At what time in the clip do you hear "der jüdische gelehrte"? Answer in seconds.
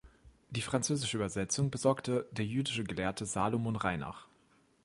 2.31-3.27